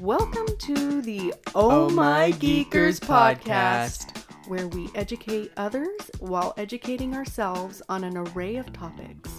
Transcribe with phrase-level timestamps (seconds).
[0.00, 7.82] Welcome to the Oh, oh My Geekers podcast, where we educate others while educating ourselves
[7.86, 9.30] on an array of topics.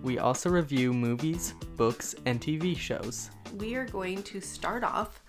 [0.00, 3.30] We also review movies, books, and TV shows.
[3.56, 5.20] We are going to start off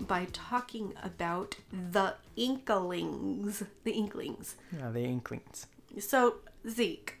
[0.00, 3.62] by talking about the Inklings.
[3.84, 4.56] The Inklings.
[4.78, 5.68] Yeah, the Inklings.
[6.00, 7.18] So, Zeke,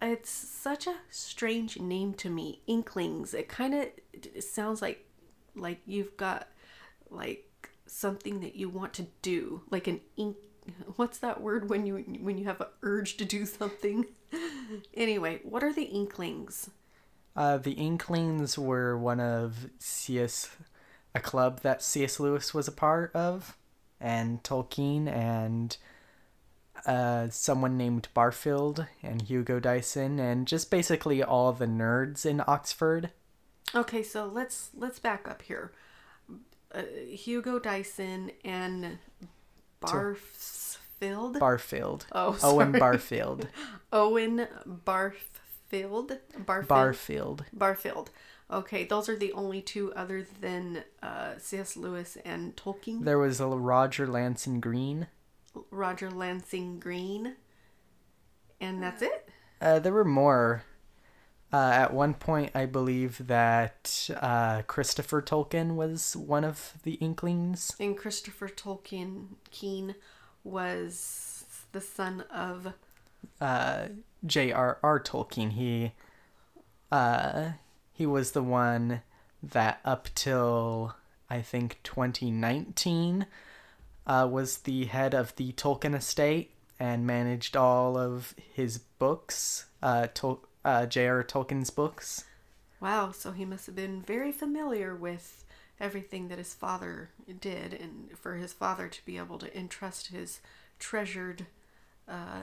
[0.00, 2.62] it's such a strange name to me.
[2.66, 3.34] Inklings.
[3.34, 5.04] It kind of sounds like
[5.54, 6.48] like you've got
[7.10, 10.36] like something that you want to do, like an ink.
[10.96, 14.06] What's that word when you when you have an urge to do something?
[14.94, 16.70] anyway, what are the Inklings?
[17.36, 20.50] Uh, the Inklings were one of C.S.
[21.14, 22.20] a club that C.S.
[22.20, 23.56] Lewis was a part of,
[24.00, 25.76] and Tolkien and
[26.86, 33.10] uh, someone named Barfield and Hugo Dyson and just basically all the nerds in Oxford.
[33.74, 35.72] Okay, so let's let's back up here.
[36.74, 38.98] Uh, Hugo Dyson and
[39.80, 41.38] Barfield.
[41.38, 42.06] Barfield.
[42.12, 42.72] Oh, Owen.
[42.78, 43.48] Barfield.
[43.92, 46.18] Owen Barfield.
[46.46, 46.68] Barfield.
[46.68, 47.44] Barfield.
[47.52, 48.10] Barfield.
[48.52, 51.76] Okay, those are the only two other than uh, C.S.
[51.76, 53.04] Lewis and Tolkien.
[53.04, 55.06] There was a Roger Lancelyn Green.
[55.70, 57.36] Roger Lancelyn Green.
[58.60, 59.28] And that's it?
[59.60, 60.64] Uh, there were more.
[61.52, 67.72] Uh, at one point, I believe that uh, Christopher Tolkien was one of the Inklings.
[67.80, 69.96] And Christopher Tolkien Keen
[70.44, 72.72] was the son of
[73.40, 73.88] Uh,
[74.24, 75.00] J.R.R.
[75.00, 75.52] Tolkien.
[75.52, 75.92] He,
[76.92, 77.50] uh,
[77.92, 79.02] he was the one
[79.42, 80.94] that up till
[81.28, 83.26] I think 2019
[84.06, 89.66] uh, was the head of the Tolkien estate and managed all of his books.
[89.82, 91.22] Uh, Tol- uh, J.R.
[91.22, 92.24] Tolkien's books.
[92.80, 95.44] Wow, so he must have been very familiar with
[95.78, 100.40] everything that his father did, and for his father to be able to entrust his
[100.78, 101.46] treasured
[102.08, 102.42] uh,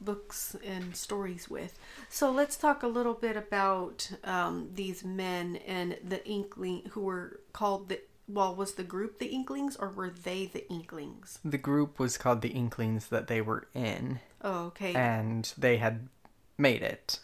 [0.00, 1.78] books and stories with.
[2.08, 7.40] So let's talk a little bit about um, these men and the Inkling who were
[7.52, 8.00] called the.
[8.28, 11.40] Well, was the group the Inklings or were they the Inklings?
[11.44, 14.94] The group was called the Inklings that they were in, Oh, okay.
[14.94, 16.08] and they had
[16.60, 17.18] made it.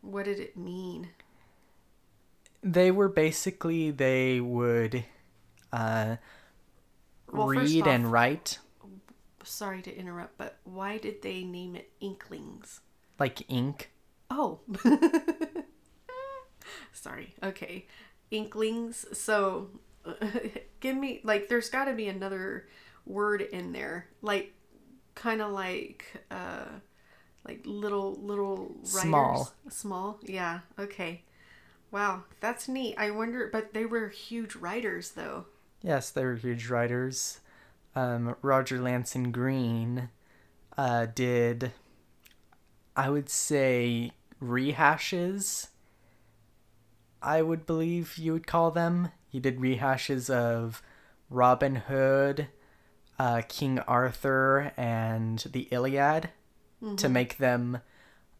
[0.00, 1.10] what did it mean?
[2.62, 5.04] They were basically they would
[5.72, 6.16] uh,
[7.30, 8.58] Well, read off- and write
[9.44, 12.80] Sorry to interrupt, but why did they name it Inklings?
[13.18, 13.90] like ink.
[14.30, 14.60] Oh.
[16.92, 17.34] Sorry.
[17.42, 17.86] Okay.
[18.30, 19.04] Inklings.
[19.12, 19.70] So,
[20.80, 22.68] give me, like, there's got to be another
[23.06, 24.06] word in there.
[24.22, 24.52] Like,
[25.14, 26.66] kind of like, uh,
[27.46, 29.00] like little, little writers.
[29.00, 29.52] Small.
[29.68, 30.18] Small?
[30.22, 30.60] Yeah.
[30.78, 31.22] Okay.
[31.90, 32.24] Wow.
[32.40, 32.94] That's neat.
[32.96, 35.46] I wonder, but they were huge writers, though.
[35.82, 37.40] Yes, they were huge writers.
[37.94, 40.08] Um, Roger Lancelyn Green
[40.78, 41.72] uh, did,
[42.96, 45.68] I would say, rehashes.
[47.20, 49.10] I would believe you would call them.
[49.28, 50.82] He did rehashes of
[51.30, 52.48] Robin Hood,
[53.18, 56.30] uh, King Arthur, and the Iliad
[56.96, 57.80] to make them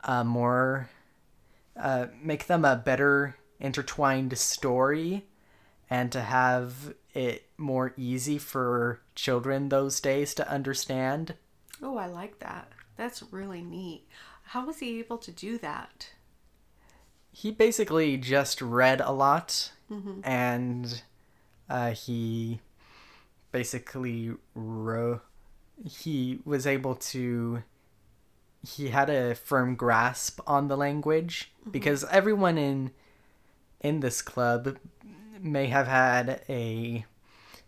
[0.05, 0.89] uh, more,
[1.77, 5.25] uh, make them a better intertwined story
[5.89, 11.35] and to have it more easy for children those days to understand.
[11.83, 12.73] Oh, I like that.
[12.97, 14.09] That's really neat.
[14.45, 16.11] How was he able to do that?
[17.31, 19.73] He basically just read a lot
[20.25, 21.03] and
[21.69, 22.61] uh, he
[23.51, 25.23] basically wrote,
[25.85, 27.63] he was able to,
[28.67, 32.91] he had a firm grasp on the language because everyone in
[33.81, 34.79] in this club
[35.41, 37.05] may have had a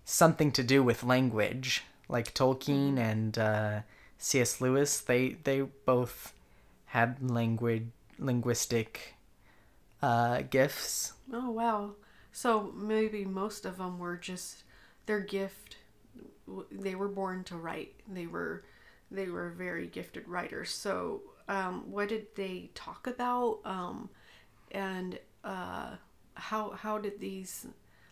[0.05, 3.81] something to do with language like Tolkien and uh,
[4.19, 4.61] C.S.
[4.61, 6.33] Lewis they they both
[6.87, 7.87] had language
[8.19, 9.15] linguistic
[10.03, 11.93] uh, gifts Oh wow!
[12.33, 14.65] So maybe most of them were just
[15.07, 15.77] their gift.
[16.71, 17.95] They were born to write.
[18.07, 18.65] They were
[19.11, 20.71] they were very gifted writers.
[20.71, 23.61] So um, what did they talk about?
[23.65, 24.11] Um,
[24.73, 25.97] and uh,
[26.35, 27.67] how how did these?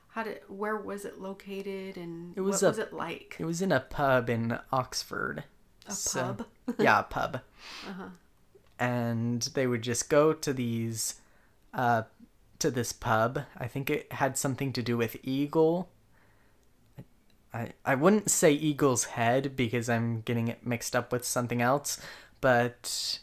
[0.09, 3.37] How did where was it located and It was what a- was it like?
[3.39, 5.45] it was in a pub in Oxford
[5.89, 6.47] A So- pub.
[6.79, 7.41] yeah a pub
[7.89, 8.09] Uh-huh.
[8.79, 11.17] and they would just go to these
[11.75, 12.03] uh
[12.59, 15.89] to this pub i think it had something to do with eagle
[17.55, 21.99] i i wouldn't say eagle's head because i'm getting it mixed up with something else
[22.41, 23.19] but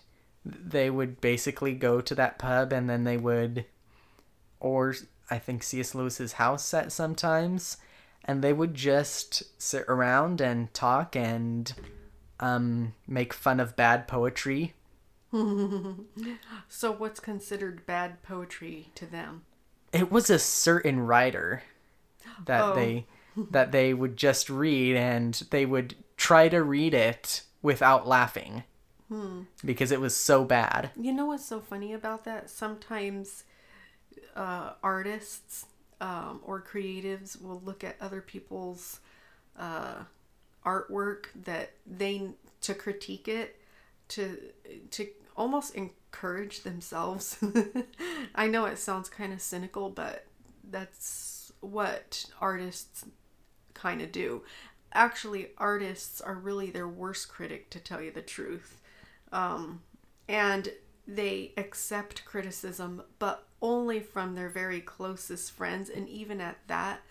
[0.45, 3.65] they would basically go to that pub and then they would
[4.59, 4.95] or
[5.31, 5.93] I think C.S.
[5.93, 7.77] Lewis's house at sometimes,
[8.25, 11.71] and they would just sit around and talk and
[12.39, 14.73] um, make fun of bad poetry.
[16.67, 19.43] So, what's considered bad poetry to them?
[19.93, 21.63] It was a certain writer
[22.45, 22.75] that Oh.
[22.75, 23.05] they
[23.51, 28.63] that they would just read, and they would try to read it without laughing
[29.65, 30.91] because it was so bad.
[30.99, 32.49] You know what's so funny about that?
[32.49, 33.43] Sometimes
[34.35, 35.65] uh, artists
[35.99, 38.99] um, or creatives will look at other people's
[39.57, 40.03] uh,
[40.65, 42.29] artwork that they
[42.61, 43.59] to critique it
[44.09, 44.37] to
[44.91, 47.37] to almost encourage themselves.
[48.35, 50.25] I know it sounds kind of cynical, but
[50.69, 53.05] that's what artists
[53.79, 54.43] kind of do.
[54.93, 58.81] Actually, artists are really their worst critic, to tell you the truth.
[59.31, 59.81] Um,
[60.27, 60.69] and
[61.07, 65.89] they accept criticism, but only from their very closest friends.
[65.89, 67.01] And even at that,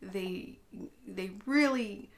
[0.00, 0.58] they
[1.06, 2.10] they really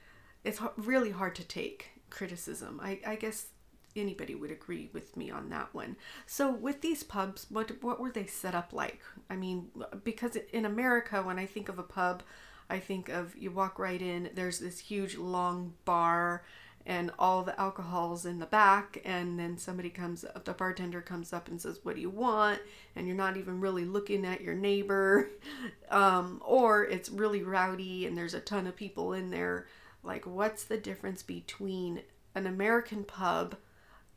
[0.43, 2.79] it's really hard to take criticism.
[2.81, 3.47] I, I guess
[3.95, 5.95] anybody would agree with me on that one.
[6.25, 9.01] So with these pubs, what what were they set up like?
[9.29, 9.69] I mean,
[10.03, 12.23] because in America, when I think of a pub,
[12.69, 14.29] I think of you walk right in.
[14.33, 16.43] There's this huge long bar,
[16.85, 21.33] and all the alcohol's in the back, and then somebody comes up, the bartender comes
[21.33, 22.61] up and says, "What do you want?"
[22.95, 25.29] And you're not even really looking at your neighbor,
[25.89, 29.67] um, or it's really rowdy and there's a ton of people in there.
[30.03, 32.03] Like, what's the difference between
[32.35, 33.55] an American pub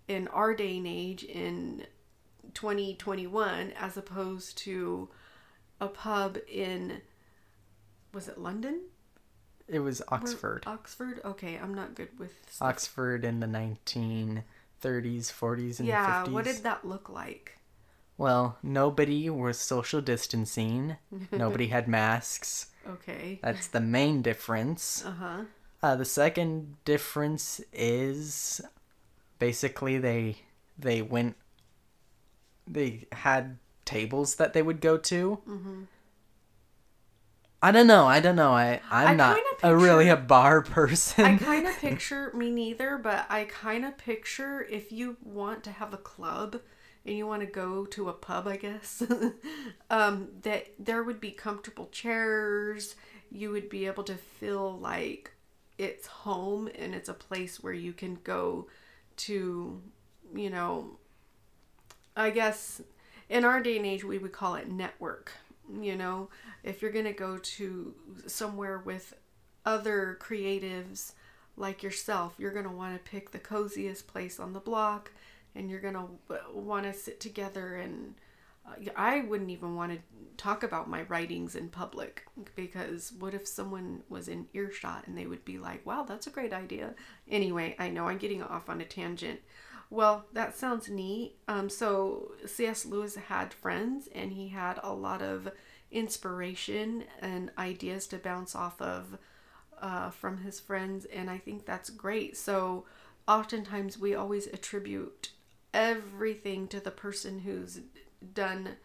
[0.09, 1.87] in our day and age in
[2.55, 5.09] 2021 as opposed to
[5.81, 7.01] a pub in
[8.13, 8.81] was it London?
[9.69, 10.65] It was Where- Oxford.
[10.67, 11.21] Oxford.
[11.25, 12.33] Okay, I'm not good with.
[12.51, 12.69] stuff.
[12.69, 14.43] Oxford in the 1930s,
[15.33, 16.33] 40s, and Yeah, 50s.
[16.33, 17.59] what did that look like?
[18.19, 20.97] Well, nobody was social distancing.
[21.33, 22.67] nobody had masks.
[22.87, 23.39] Okay.
[23.43, 25.05] That's the main difference.
[25.05, 25.45] Uh huh.
[25.83, 28.61] Uh, the second difference is
[29.39, 30.37] basically they
[30.79, 31.37] they went
[32.67, 35.41] they had tables that they would go to.
[35.49, 35.83] Mm-hmm.
[37.63, 38.07] I don't know.
[38.07, 38.53] I don't know.
[38.53, 41.25] I I'm I not kinda a really a bar person.
[41.25, 45.71] I kind of picture me neither, but I kind of picture if you want to
[45.71, 46.61] have a club
[47.07, 49.03] and you want to go to a pub, I guess,
[49.91, 52.97] um, that there would be comfortable chairs.
[53.31, 55.31] You would be able to feel like
[55.79, 58.67] it's home and it's a place where you can go
[59.19, 59.81] to,
[60.35, 60.99] you know,
[62.17, 62.83] I guess
[63.29, 65.33] in our day and age we would call it network.
[65.81, 66.29] You know,
[66.63, 67.95] if you're going to go to
[68.27, 69.15] somewhere with
[69.65, 71.13] other creatives
[71.57, 75.13] like yourself, you're going to want to pick the coziest place on the block
[75.55, 76.07] and you're going to
[76.53, 78.15] want to sit together and
[78.67, 79.99] uh, I wouldn't even want to
[80.37, 82.25] talk about my writings in public
[82.55, 86.31] because what if someone was in earshot and they would be like, "Wow, that's a
[86.31, 86.95] great idea."
[87.29, 89.41] Anyway, I know I'm getting off on a tangent.
[89.93, 91.35] Well, that sounds neat.
[91.49, 92.87] Um, so C.S.
[92.87, 95.51] Lewis had friends, and he had a lot of
[95.91, 99.19] inspiration and ideas to bounce off of
[99.83, 102.39] uh, from his friends, and I think that's great.
[102.39, 102.87] So,
[103.29, 105.33] oftentimes we always attribute
[105.75, 107.81] everything to the person who's
[108.33, 108.77] done,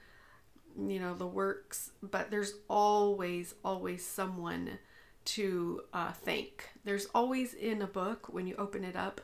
[0.77, 4.77] you know, the works, but there's always, always someone
[5.24, 6.67] to uh, thank.
[6.84, 9.22] There's always in a book when you open it up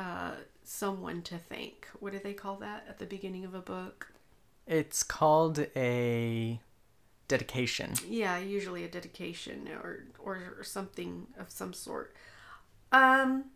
[0.00, 0.32] uh,
[0.64, 1.86] someone to thank.
[1.98, 4.12] What do they call that at the beginning of a book?
[4.66, 6.60] It's called a
[7.28, 7.92] dedication.
[8.08, 12.14] Yeah, usually a dedication or or something of some sort.
[12.92, 13.46] Um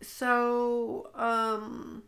[0.00, 2.04] so um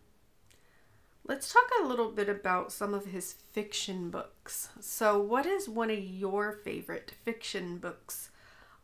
[1.24, 4.68] let's talk a little bit about some of his fiction books.
[4.80, 8.30] So what is one of your favorite fiction books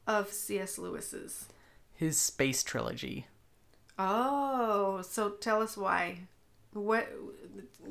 [0.07, 0.77] of C.S.
[0.79, 1.49] Lewis's?
[1.95, 3.29] His space trilogy.
[3.99, 6.21] Oh, so tell us why.
[6.73, 7.09] What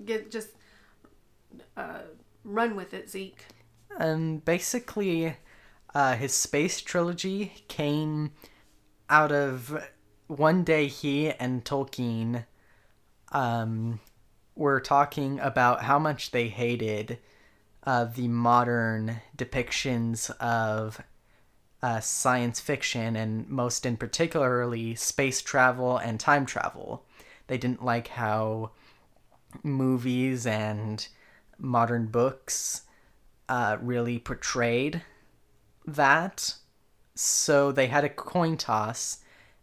[0.05, 0.49] get just
[1.77, 1.99] uh
[2.43, 3.45] run with it, Zeke.
[3.97, 5.37] Um, basically,
[5.93, 8.31] uh, his space trilogy came
[9.09, 9.83] out of
[10.27, 12.45] one day he and Tolkien
[13.31, 13.99] um,
[14.55, 17.19] were talking about how much they hated
[17.85, 21.01] uh, the modern depictions of
[21.83, 27.05] uh, science fiction and most in particularly space travel and time travel.
[27.47, 28.71] They didn't like how
[29.63, 31.05] movies and
[31.59, 32.83] modern books
[33.49, 35.01] uh, really portrayed
[35.85, 36.55] that.
[37.15, 39.19] So they had a coin toss,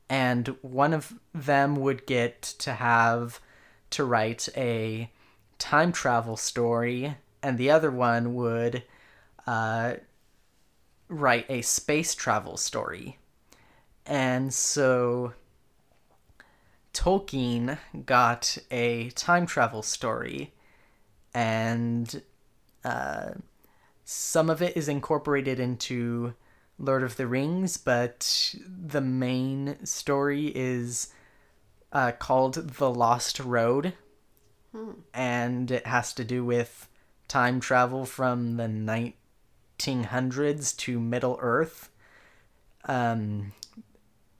[0.08, 3.40] and one of them would get to have
[3.90, 5.10] to write a
[5.58, 8.84] time travel story, and the other one would
[9.46, 9.94] uh,
[11.10, 13.18] write a space travel story.
[14.06, 15.34] And so
[16.94, 20.54] Tolkien got a time travel story,
[21.34, 22.22] and
[22.84, 23.30] uh,
[24.04, 26.34] some of it is incorporated into
[26.78, 31.12] Lord of the Rings, but the main story is
[31.92, 33.92] uh, called The Lost Road,
[35.12, 36.88] and it has to do with
[37.28, 38.68] time travel from the
[39.80, 41.90] 1900s to Middle Earth.
[42.84, 43.52] Um,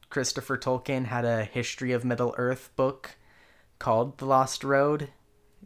[0.09, 3.17] Christopher Tolkien had a History of Middle Earth book
[3.79, 5.09] called The Lost Road.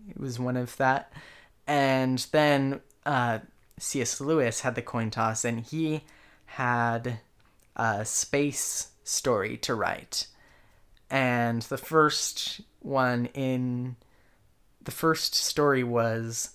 [0.09, 1.13] It was one of that.
[1.67, 3.41] And then uh,
[3.79, 4.21] C.S.
[4.21, 6.05] Lewis had the coin toss, and he
[6.47, 7.21] had
[7.77, 10.27] a space story to write.
[11.11, 13.97] And the first one in
[14.83, 16.51] the first story was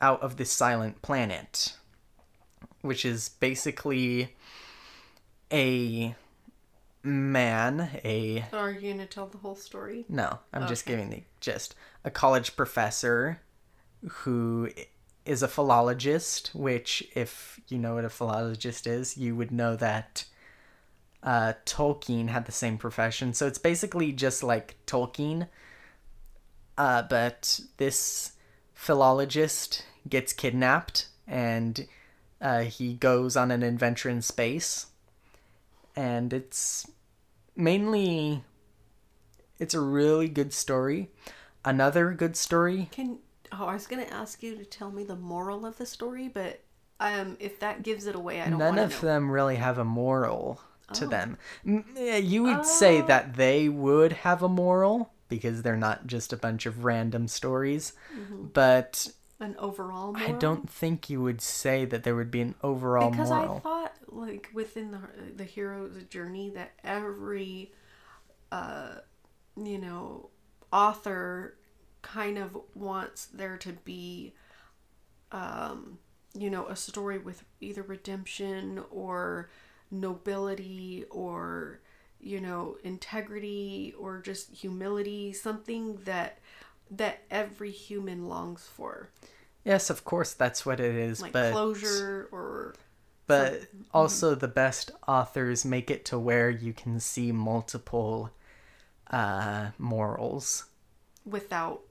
[0.00, 1.76] Out of the Silent Planet,
[2.82, 4.34] which is basically
[5.52, 6.14] a
[7.02, 10.04] man, a Are you going to tell the whole story?
[10.08, 11.74] no, I'm just giving the gist.
[12.04, 13.40] A college professor
[14.06, 14.68] who
[15.24, 20.24] is a philologist, which, if you know what a philologist is, you would know that
[21.22, 23.32] uh, Tolkien had the same profession.
[23.32, 25.48] So it's basically just like Tolkien,
[26.76, 28.32] uh, but this
[28.74, 31.86] philologist gets kidnapped and
[32.42, 34.86] uh, he goes on an adventure in space.
[35.96, 36.90] And it's
[37.56, 38.44] mainly
[39.58, 41.10] it's a really good story.
[41.64, 42.88] Another good story.
[42.90, 43.18] Can
[43.52, 46.28] oh, I was going to ask you to tell me the moral of the story,
[46.28, 46.60] but
[46.98, 49.08] um, if that gives it away, I don't None of know.
[49.08, 50.60] them really have a moral
[50.94, 51.08] to Oh.
[51.08, 51.38] them.
[51.64, 53.06] You would say Oh.
[53.06, 57.92] that they would have a moral because they're not just a bunch of random stories.
[58.16, 58.46] Mm-hmm.
[58.52, 59.08] But
[59.42, 60.36] An overall moral.
[60.36, 63.56] I don't think you would say that there would be an overall because moral.
[63.56, 65.00] I thought like within the
[65.34, 67.72] the hero's journey that every
[68.52, 68.98] uh
[69.56, 70.30] you know
[70.72, 71.56] author
[72.02, 74.32] kind of wants there to be
[75.32, 75.98] um
[76.34, 79.50] you know a story with either redemption or
[79.90, 81.80] nobility or
[82.20, 86.38] you know integrity or just humility something that
[86.92, 89.10] that every human longs for
[89.64, 91.20] yes, of course, that's what it is.
[91.20, 92.74] like but closure or
[93.26, 93.82] but mm-hmm.
[93.94, 98.30] also the best authors make it to where you can see multiple
[99.10, 100.66] uh, morals.
[101.24, 101.82] without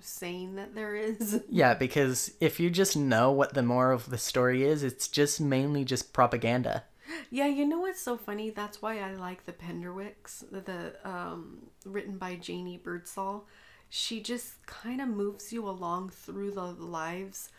[0.00, 1.42] saying that there is.
[1.48, 5.40] Yeah, because if you just know what the moral of the story is, it's just
[5.40, 6.84] mainly just propaganda.
[7.30, 8.50] Yeah, you know what's so funny?
[8.50, 13.46] That's why I like the Penderwicks, the um, written by Jeanne Birdsall.
[13.88, 17.50] She just kind of moves you along through the lives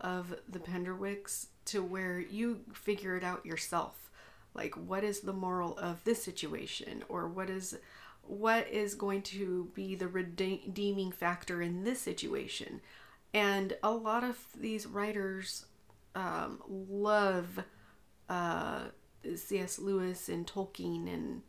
[0.00, 4.10] of the Penderwicks to where you figure it out yourself.
[4.54, 7.78] Like, what is the moral of this situation, or what is
[8.24, 12.80] what is going to be the redeeming factor in this situation?
[13.34, 15.66] And a lot of these writers
[16.14, 17.64] um, love
[18.28, 18.80] uh,
[19.34, 19.78] C.S.
[19.78, 21.42] Lewis and Tolkien, and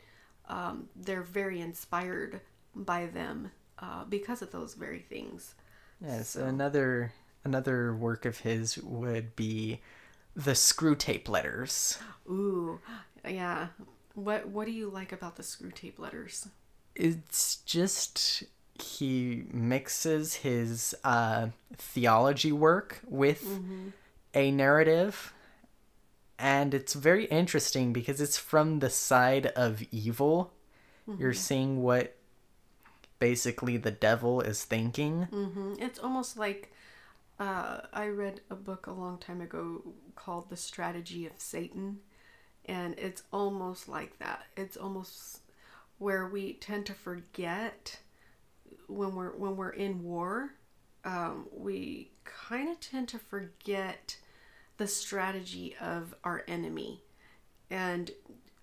[0.47, 2.41] um, they're very inspired
[2.75, 3.51] by them
[3.83, 5.55] uh, because of those very things.
[6.01, 7.11] Yes, So- another
[7.43, 9.81] another work of his would be
[10.35, 11.97] the Screwtape Letters.
[12.29, 12.79] Ooh,
[13.27, 13.67] yeah.
[14.15, 16.47] What What do you like about the screwtape letters?
[16.95, 18.43] It's just
[18.81, 21.47] he mixes his uh,
[21.77, 23.59] theology work with
[24.33, 25.33] a narrative,
[26.39, 30.53] and it's very interesting because it's from the side of evil.
[31.19, 32.15] You're seeing what
[33.24, 35.24] basically the devil is thinking.
[35.32, 36.74] hmm It's almost like
[37.39, 39.82] uh, I read a book a long time ago
[40.13, 42.00] called The Strategy of Satan,
[42.65, 44.44] and it's almost like that.
[44.58, 45.39] It's almost
[46.00, 48.00] where we tend to forget
[48.88, 50.56] when we're when we're in war.
[51.06, 54.18] Um, we kind of tend to forget
[54.75, 57.01] the strategy of our enemy,
[57.70, 58.12] and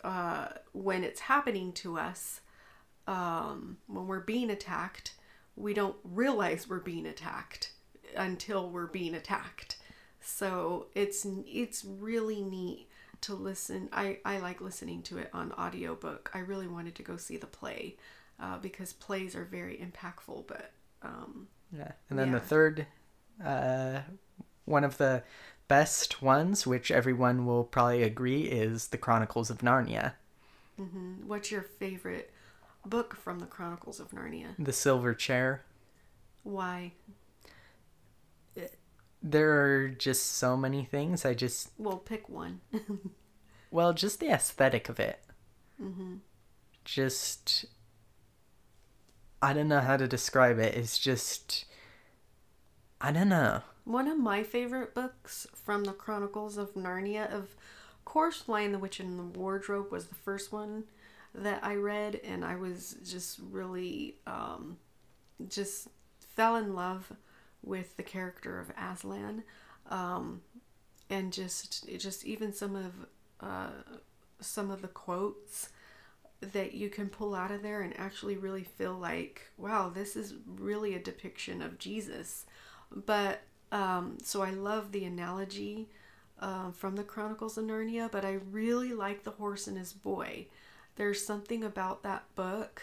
[0.04, 2.42] uh, when it's happening to us,
[3.06, 5.14] um, when we're being attacked,
[5.56, 7.72] we don't realize we're being attacked
[8.16, 9.76] until we're being attacked.
[10.20, 12.88] So it's it's really neat
[13.22, 13.88] to listen.
[13.92, 16.30] I, I like listening to it on audiobook.
[16.34, 17.96] I really wanted to go see the play
[18.40, 20.46] uh, because plays are very impactful.
[20.46, 21.92] But um, Yeah.
[22.08, 22.86] And then the third,
[23.44, 24.00] uh,
[24.64, 25.22] one of the
[25.68, 30.14] best ones, which everyone will probably agree, is The Chronicles of Narnia.
[30.80, 31.24] mhm.
[31.24, 32.32] what's your favorite
[32.86, 34.54] book from the Chronicles of Narnia?
[34.58, 35.62] The Silver Chair.
[36.42, 36.92] Why?
[39.22, 41.24] there are just so many things.
[41.24, 42.60] I just Well, pick one.
[43.70, 45.20] well, just the aesthetic of it.
[45.82, 46.16] Mm-hmm.
[46.84, 47.66] Just
[49.42, 50.74] I don't know how to describe it.
[50.74, 51.66] It's just
[53.00, 53.62] I don't know.
[53.84, 57.56] One of my favorite books from the Chronicles of Narnia, of
[58.04, 60.84] course, Lion, the Witch, and the Wardrobe was the first one
[61.34, 64.78] that I read, and I was just really, um,
[65.48, 65.88] just
[66.34, 67.12] fell in love
[67.62, 69.44] with the character of Aslan,
[69.90, 70.42] um,
[71.08, 72.92] and just, just even some of,
[73.40, 73.70] uh,
[74.40, 75.70] some of the quotes
[76.40, 80.34] that you can pull out of there and actually really feel like, wow, this is
[80.46, 82.46] really a depiction of Jesus.
[82.90, 85.88] But um, so I love the analogy
[86.40, 90.46] uh, from the Chronicles of Narnia, but I really like the horse and his boy.
[90.96, 92.82] There's something about that book.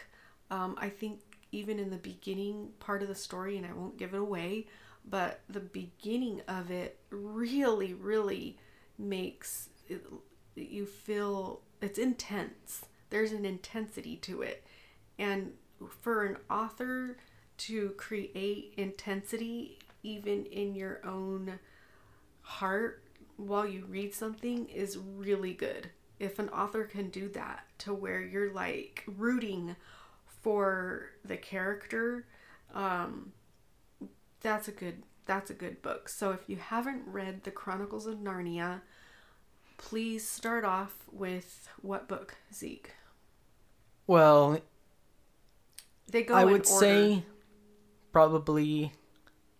[0.49, 1.19] Um, I think
[1.51, 4.67] even in the beginning part of the story, and I won't give it away,
[5.09, 8.57] but the beginning of it really, really
[8.97, 10.05] makes it,
[10.55, 12.85] you feel it's intense.
[13.09, 14.65] There's an intensity to it.
[15.17, 15.53] And
[16.01, 17.17] for an author
[17.57, 21.59] to create intensity even in your own
[22.41, 23.03] heart
[23.37, 25.89] while you read something is really good.
[26.19, 29.75] If an author can do that to where you're like rooting
[30.25, 32.25] for the character,
[32.73, 33.33] um,
[34.41, 36.07] that's a good that's a good book.
[36.09, 38.81] So if you haven't read The Chronicles of Narnia,
[39.77, 42.91] please start off with what book, Zeke?
[44.07, 44.59] Well,
[46.09, 46.79] They go I would order.
[46.79, 47.23] say
[48.13, 48.93] probably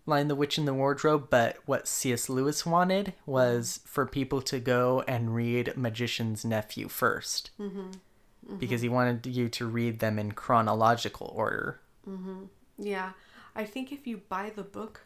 [0.07, 2.29] Lion the Witch in the Wardrobe, but what C.S.
[2.29, 7.79] Lewis wanted was for people to go and read Magician's Nephew 1st mm-hmm.
[7.79, 8.55] mm-hmm.
[8.57, 11.81] Because he wanted you to read them in chronological order.
[12.09, 12.45] Mm-hmm.
[12.79, 13.11] Yeah,
[13.55, 15.01] I think if you buy the book,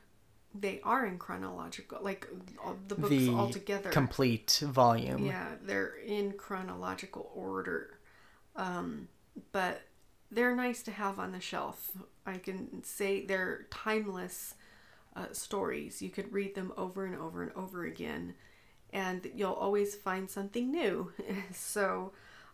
[0.53, 2.27] they are in chronological, like
[2.63, 3.89] all, the books the all together.
[3.89, 5.25] complete volume.
[5.25, 7.97] yeah, they're in chronological order,
[8.55, 9.07] um,
[9.51, 9.81] but
[10.29, 11.91] they're nice to have on the shelf.
[12.25, 14.55] I can say they're timeless
[15.15, 16.01] uh, stories.
[16.01, 18.35] You could read them over and over and over again,
[18.91, 21.11] and you'll always find something new.
[21.53, 22.13] so.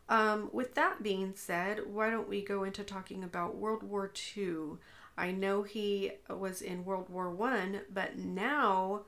[0.09, 4.77] Um, with that being said, why don't we go into talking about World War II?
[5.17, 9.01] I know he was in World War One, but now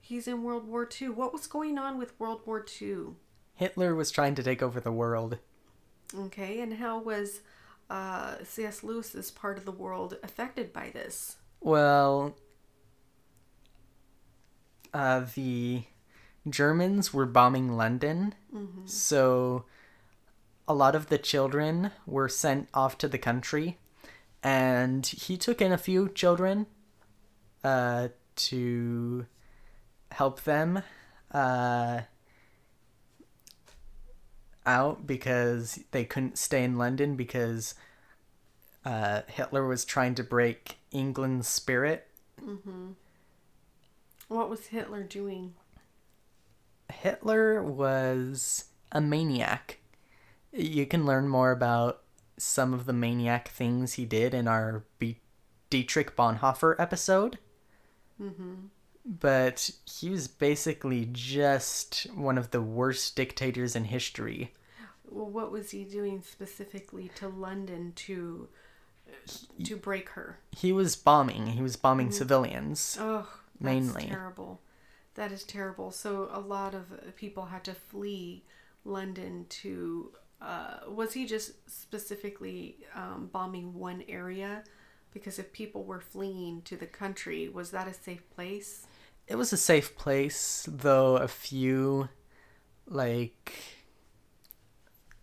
[0.00, 1.12] he's in World War Two.
[1.12, 3.16] What was going on with World War Two?
[3.54, 5.38] Hitler was trying to take over the world.
[6.16, 7.40] Okay, and how was
[7.90, 8.82] uh, C.S.
[8.82, 11.36] Lewis's part of the world affected by this?
[11.60, 12.36] Well,
[14.92, 15.84] uh, the
[16.48, 18.34] Germans were bombing London,
[18.86, 19.64] so
[20.66, 23.78] a lot of the children were sent off to the country,
[24.42, 26.66] and he took in a few children
[27.64, 29.26] uh, to
[30.12, 30.82] help them
[31.32, 32.00] uh,
[34.66, 37.74] out because they couldn't stay in London because
[38.84, 42.06] uh, Hitler was trying to break England's spirit.
[44.30, 45.54] What was Hitler doing?
[46.88, 49.78] Hitler was a maniac.
[50.52, 52.02] You can learn more about
[52.38, 55.18] some of the maniac things he did in our Be-
[55.68, 57.38] Dietrich Bonhoeffer episode.
[58.22, 58.54] Mm-hmm.
[59.04, 64.54] But he was basically just one of the worst dictators in history.
[65.10, 68.48] Well, what was he doing specifically to London to
[69.64, 70.38] to break her?
[70.52, 71.48] He was bombing.
[71.48, 72.14] He was bombing mm-hmm.
[72.14, 72.96] civilians.
[73.00, 74.06] Oh, that's Mainly.
[74.06, 74.60] terrible.
[75.14, 75.90] That is terrible.
[75.90, 78.44] So a lot of people had to flee
[78.84, 80.12] London to.
[80.40, 84.64] Uh, was he just specifically um, bombing one area?
[85.12, 88.86] Because if people were fleeing to the country, was that a safe place?
[89.26, 92.08] It was a safe place, though a few,
[92.86, 93.52] like,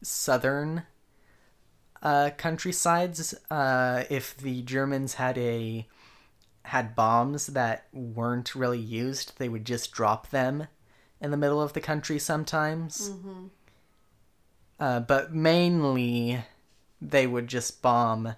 [0.01, 0.83] southern
[2.01, 5.87] uh, countrysides, uh, if the Germans had a
[6.67, 10.67] had bombs that weren't really used, they would just drop them
[11.21, 13.09] in the middle of the country sometimes.
[14.79, 16.43] Uh, but mainly,
[17.01, 18.35] they would just bomb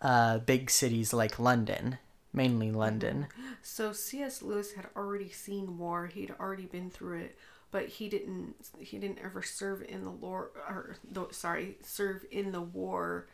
[0.00, 1.98] uh, big cities like London,
[2.32, 3.28] mainly London.
[3.62, 4.42] So C.S.
[4.42, 6.06] Lewis had already seen war.
[6.06, 7.38] He'd already been through it,
[7.70, 8.56] but he didn't.
[8.78, 10.50] He didn't ever serve in the war.
[10.68, 10.96] Or
[11.30, 13.28] sorry, serve in the war.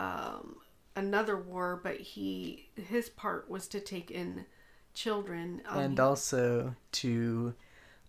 [0.00, 0.56] Um,
[0.96, 4.46] another war, but he his part was to take in
[4.94, 5.62] children.
[5.68, 7.54] Um, and also to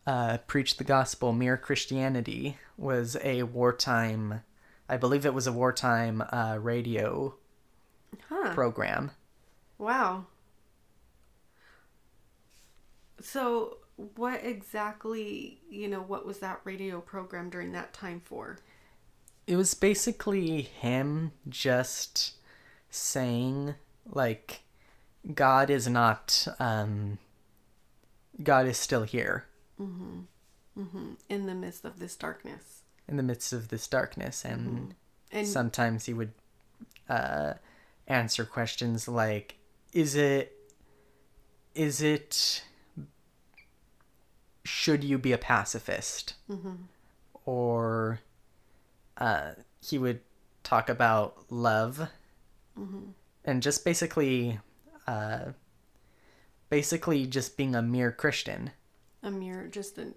[0.07, 1.33] uh, preach the gospel.
[1.33, 4.41] Mere Christianity was a wartime,
[4.87, 7.35] I believe it was a wartime uh, radio
[8.29, 8.53] huh?
[8.53, 9.11] program.
[9.77, 10.27] Wow.
[13.21, 13.77] So,
[14.15, 18.59] what exactly, you know, what was that radio program during that time for?
[19.47, 22.34] It was basically him just
[22.97, 24.61] saying, like,
[25.33, 27.17] God is not, um,
[28.41, 29.45] God is still here
[31.29, 32.81] in the midst of this darkness.
[33.07, 34.43] in the midst of this darkness.
[34.45, 34.95] And
[35.31, 36.31] And sometimes he would
[37.09, 37.53] uh,
[38.07, 39.55] answer questions like,
[39.93, 40.57] is it,
[41.73, 42.63] is it,
[44.63, 46.35] should you be a pacifist?
[47.45, 48.19] Or
[49.17, 50.21] uh, he would
[50.63, 52.09] talk about love
[53.45, 54.59] and just basically,
[55.07, 55.51] uh,
[56.69, 58.71] basically just being a mere Christian.
[59.23, 60.07] a mere just a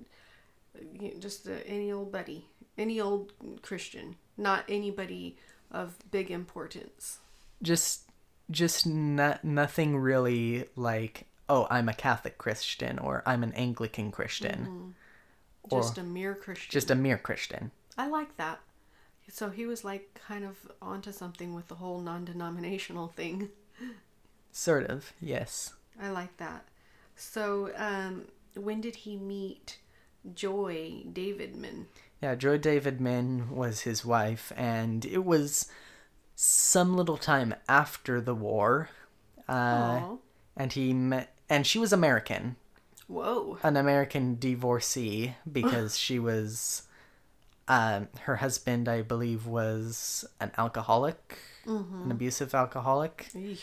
[1.18, 5.36] just a, any old buddy, any old Christian, not anybody
[5.70, 7.18] of big importance.
[7.62, 8.02] just
[8.50, 14.94] just not, nothing really like oh i'm a catholic christian or i'm an anglican christian
[15.64, 16.70] Or- Just a mere Christian.
[16.70, 18.60] just a mere christian I like that.
[19.30, 23.50] So he was like kind of onto something with the whole non-denominational thing.
[24.52, 26.64] sort of yes I like that.
[27.16, 29.78] So, um, when did he meet
[30.34, 31.86] Joy Davidman?
[32.20, 35.68] yeah joy davidman was his wife and it was
[36.34, 38.90] some little time after the war
[39.48, 40.18] uh, Oh,
[40.56, 42.56] and he met and she was american
[43.06, 43.58] whoa!
[43.62, 46.82] an american divorcee because she was
[47.68, 51.38] um, her husband i believe was an alcoholic
[52.04, 53.60] an abusive alcoholic Eesh.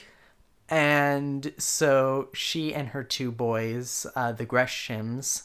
[0.69, 5.43] And so she and her two boys, uh, the Greshams,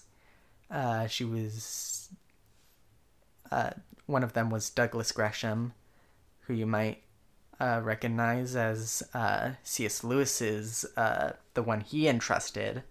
[0.70, 2.08] uh, she was.
[3.50, 3.70] Uh,
[4.06, 5.72] one of them was Douglas Gresham,
[6.40, 7.02] who you might
[7.60, 10.02] uh, recognize as uh, C.S.
[10.02, 12.82] Lewis's, uh, the one he entrusted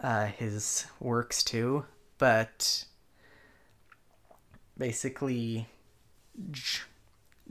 [0.00, 1.84] uh, his works to.
[2.18, 2.84] But
[4.82, 5.68] basically,
[6.50, 6.80] J-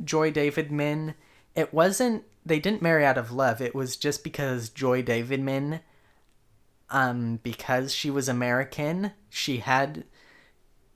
[0.03, 1.13] Joy Davidman,
[1.55, 3.61] it wasn't they didn't marry out of love.
[3.61, 5.79] It was just because Joy Davidman
[6.89, 10.03] um because she was American, she had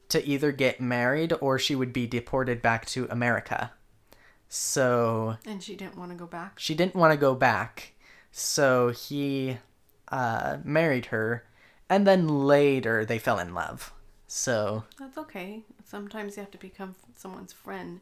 [0.10, 3.72] to either get married or she would be deported back to America.
[4.50, 6.60] So And she didn't want to go back.
[6.60, 7.94] she didn't want to go back.
[8.32, 9.58] So he
[10.10, 11.46] uh married her
[11.90, 13.94] and then later they fell in love.
[14.28, 15.64] So That's okay.
[15.96, 18.02] Sometimes you have to become someone's friend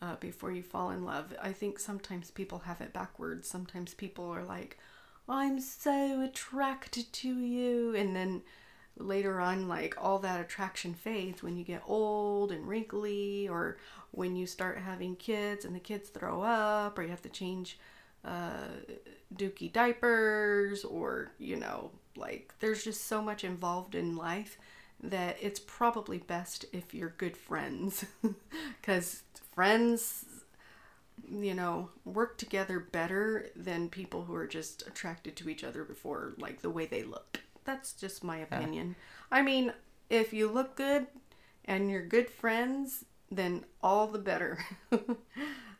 [0.00, 1.34] uh, before you fall in love.
[1.42, 3.48] I think sometimes people have it backwards.
[3.48, 4.78] Sometimes people are like,
[5.28, 7.96] I'm so attracted to you.
[7.96, 8.42] And then
[8.96, 13.78] later on, like, all that attraction fades when you get old and wrinkly, or
[14.12, 17.80] when you start having kids and the kids throw up, or you have to change
[18.24, 18.68] uh,
[19.34, 24.58] dookie diapers, or, you know, like, there's just so much involved in life
[25.02, 28.04] that it's probably best if you're good friends.
[28.80, 29.22] Because
[29.54, 30.24] friends
[31.28, 36.34] you know work together better than people who are just attracted to each other before
[36.38, 37.40] like the way they look.
[37.64, 38.94] That's just my opinion.
[39.30, 39.72] I mean
[40.08, 41.08] if you look good
[41.64, 44.64] and you're good friends then all the better.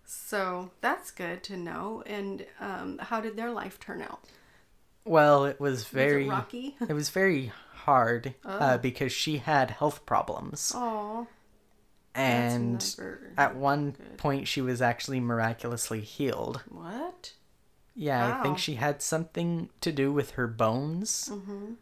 [0.07, 2.03] So that's good to know.
[2.07, 4.21] And um, how did their life turn out?
[5.05, 6.77] Well, it was was very it rocky?
[6.89, 7.53] it was very
[7.87, 8.51] hard Oh.
[8.51, 10.73] uh, because she had health problems.
[10.75, 11.27] oh
[12.15, 12.97] and
[13.37, 14.17] at one good.
[14.17, 16.63] point she was actually miraculously healed.
[16.69, 17.33] what
[17.95, 21.75] Yeah, I think she had something to do with her bones mm-hmm.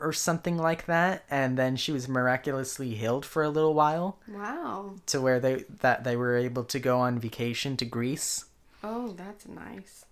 [0.00, 4.96] or something like that, and then she was miraculously healed for a little while wow
[5.06, 8.46] to where they that they were able to go on vacation to Greece.
[8.82, 10.04] Oh, that's nice.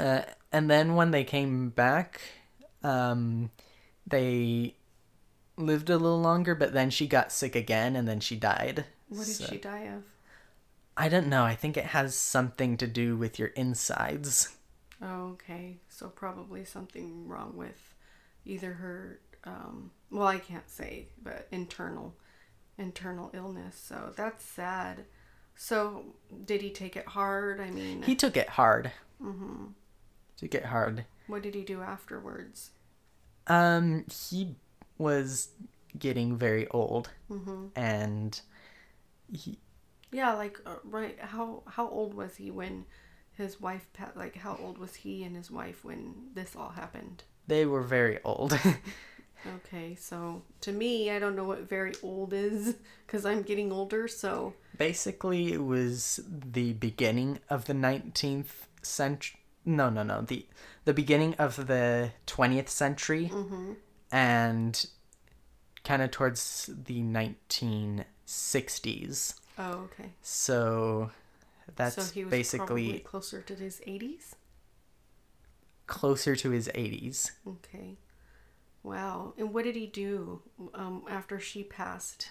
[0.00, 2.20] Uh, and then when they came back,
[2.82, 3.50] um,
[4.08, 4.76] they
[5.56, 8.84] lived a little longer, but then she got sick again, and then she died.
[9.08, 10.04] What did So- she die of?
[10.96, 11.44] I don't know.
[11.44, 14.56] I think it has something to do with your insides.
[15.00, 15.78] Oh, okay.
[15.88, 17.94] So probably something wrong with
[18.44, 22.16] either her um well, I can't say, but internal
[22.76, 23.76] internal illness.
[23.78, 25.04] So that's sad.
[25.54, 27.60] So did he take it hard?
[27.60, 28.90] I mean, He took it hard.
[29.22, 29.74] mhm.
[30.36, 31.04] Took it hard.
[31.28, 32.70] what did he do afterwards?
[33.48, 34.54] Um, he
[34.98, 35.48] was
[35.98, 37.70] getting very old, Mhm.
[37.74, 38.40] and
[39.32, 39.58] he
[40.12, 42.86] Yeah, like uh, right how how old was he when
[43.32, 47.24] his wife pa- like how old was he and his wife when this all happened?
[47.46, 48.58] they were very old.
[49.46, 52.74] Okay, so to me, I don't know what very old is
[53.06, 54.08] because I'm getting older.
[54.08, 60.20] So Basically, it was the beginning of the 19th century, no, no, no.
[60.22, 60.44] The
[60.88, 63.72] the beginning of the 20th century Mm-hmm.
[64.10, 64.86] and
[65.84, 69.34] kind of towards the 1960s.
[69.58, 70.12] Oh, okay.
[70.22, 71.10] So
[71.76, 74.32] that's so he was basically closer to his 80s.
[75.86, 77.32] closer to his 80s.
[77.46, 77.98] Okay.
[78.82, 79.34] Wow.
[79.36, 80.40] And what did he do
[80.74, 82.30] um, after she passed?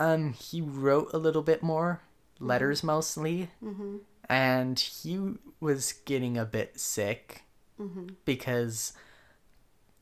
[0.00, 2.00] Um, he wrote a little bit more,
[2.40, 3.98] letters mostly, Mm-hmm.
[4.28, 7.42] And he was getting a bit sick
[7.80, 8.08] Mm-hmm.
[8.24, 8.92] because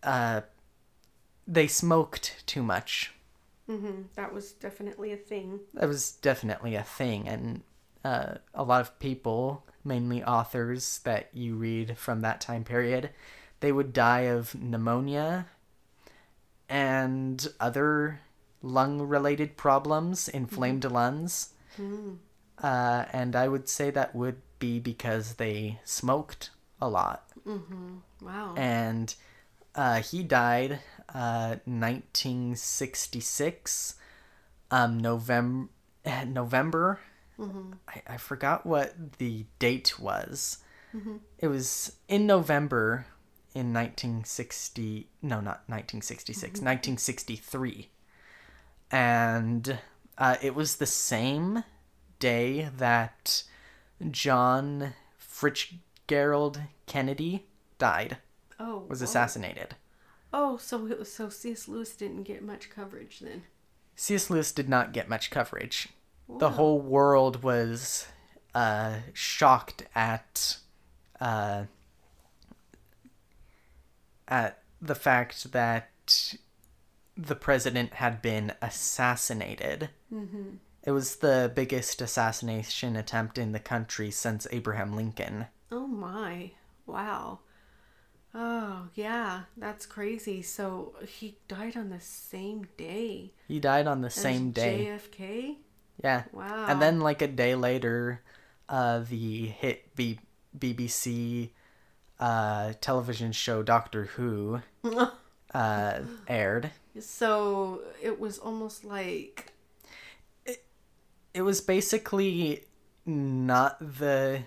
[0.03, 0.43] uh,
[1.47, 3.15] they smoked too much.
[3.71, 4.03] Mm-hmm.
[4.17, 5.61] That was definitely a thing.
[5.75, 7.63] That was definitely a thing, and
[8.05, 13.11] uh, a lot of people, mainly authors that you read from that time period,
[13.61, 15.47] they would die of pneumonia
[16.69, 18.21] and other
[18.63, 21.51] lung-related problems, inflamed lungs.
[21.81, 22.19] Mm.
[22.63, 27.27] Uh, and I would say that would be because they smoked a lot.
[27.47, 27.97] Mm-hmm.
[28.23, 28.55] Wow.
[28.57, 29.15] And
[29.75, 30.81] uh, he died
[31.15, 33.95] uh, 1966,
[34.71, 35.69] um, November.
[36.27, 37.01] November.
[37.39, 37.73] mm-hmm.
[37.89, 40.59] I, I forgot what the date was.
[40.95, 41.17] Mm-hmm.
[41.39, 43.07] It was in November
[43.55, 45.09] in 1960.
[45.23, 46.61] No, not 1966.
[46.61, 47.89] 1963.
[48.91, 49.79] And
[50.19, 51.65] uh, it was the same
[52.21, 53.43] day that
[54.11, 57.47] John Fitzgerald Kennedy
[57.79, 58.19] died,
[58.61, 58.85] Oh.
[58.89, 59.75] was assassinated.
[60.33, 61.67] Oh, so it was so C.S.
[61.67, 63.43] Lewis didn't get much coverage then.
[63.97, 64.31] C.S.
[64.31, 65.89] Lewis did not get much coverage.
[66.39, 68.07] The whole world was
[68.55, 70.59] uh, shocked at
[71.21, 71.65] uh,
[74.29, 76.35] at the fact that
[77.17, 79.91] the president had been assassinated.
[80.13, 80.57] Mm-hmm.
[80.83, 85.47] It was the biggest assassination attempt in the country since Abraham Lincoln.
[85.71, 86.53] Oh my.
[86.87, 87.41] Wow.
[88.35, 89.43] Oh, yeah.
[89.57, 90.41] That's crazy.
[90.43, 93.33] So he died on the same day.
[93.47, 94.89] He died on the as same day.
[94.91, 95.57] JFK?
[96.03, 96.23] Yeah.
[96.33, 96.67] Wow.
[96.67, 98.23] And then, like a day later,
[98.69, 100.21] uh, the hit B-
[100.59, 101.51] BBC
[102.19, 104.61] uh, television show Doctor Who
[105.55, 106.71] uh, aired.
[106.99, 109.53] so it was almost like
[111.35, 112.65] It was basically
[113.07, 114.43] not the.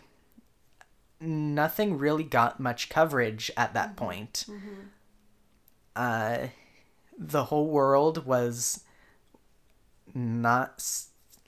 [1.20, 4.46] Nothing really got much coverage at that point.
[5.96, 6.48] Uh,
[7.18, 8.82] the whole world was
[10.14, 10.84] not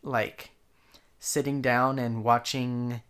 [0.01, 0.51] like
[1.19, 3.01] sitting down and watching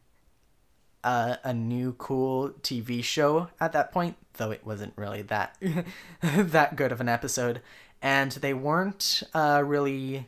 [1.03, 5.57] a, a new cool TV show at that point, though it wasn't really that
[6.21, 7.61] that good of an episode,
[8.01, 10.27] and they weren't uh, really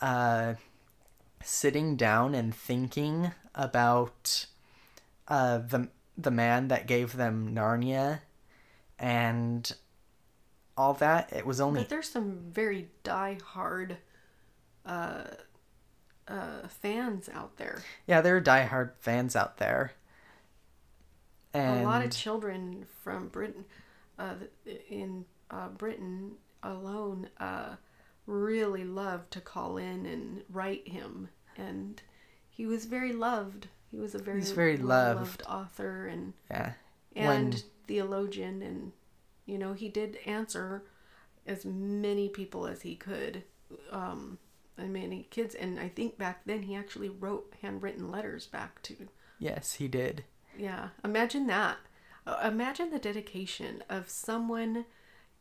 [0.00, 0.54] uh,
[1.44, 4.46] sitting down and thinking about
[5.28, 8.20] uh, the the man that gave them Narnia
[8.98, 9.72] and
[10.76, 11.32] all that.
[11.32, 13.98] It was only but there's some very die-hard
[14.84, 15.24] uh
[16.28, 17.82] uh fans out there.
[18.06, 19.92] yeah, there are diehard fans out there.
[21.54, 23.66] And a lot of children from Britain,
[24.18, 24.34] uh,
[24.88, 27.76] in uh, Britain alone, uh,
[28.32, 32.02] really loved to call in and write him, and
[32.48, 33.68] he was very loved.
[33.90, 36.72] He was a very He's very well-loved author and yeah,
[37.14, 38.92] and When- theologian, and
[39.46, 40.84] you know he did answer
[41.46, 43.42] as many people as he could,
[43.90, 44.38] um,
[44.78, 45.54] and many kids.
[45.54, 50.24] And I think back then he actually wrote handwritten letters back to yes, he did.
[50.56, 51.78] yeah, imagine that.
[52.26, 54.86] Uh, imagine the dedication of someone.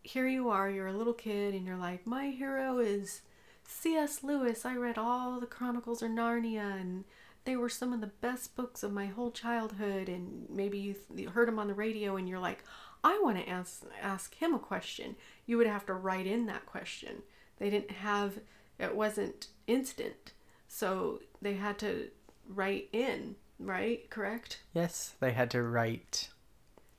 [0.04, 3.22] Here you are, you're a little kid, and you're like, my hero is
[3.64, 4.24] C.S.
[4.24, 4.66] Lewis.
[4.66, 7.04] I read all the Chronicles of Narnia, and
[7.46, 10.10] they were some of the best books of my whole childhood.
[10.10, 12.64] And maybe you, th- you heard them on the radio, and you're like,
[13.04, 15.16] I want to ask ask him a question.
[15.46, 17.24] You would have to write in that question.
[17.58, 18.40] They didn't have
[18.80, 20.34] it wasn't instant,
[20.68, 22.10] so they had to
[22.48, 23.36] write in.
[23.60, 24.10] Right?
[24.10, 24.62] Correct.
[24.74, 26.30] Yes, they had to write